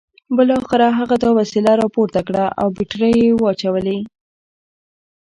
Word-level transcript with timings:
بالاخره 0.35 0.87
هغه 0.99 1.15
دا 1.23 1.29
وسیله 1.39 1.71
راپورته 1.81 2.19
کړه 2.27 2.45
او 2.61 2.67
بیټرۍ 2.77 3.13
یې 3.23 3.29
واچولې 3.41 3.97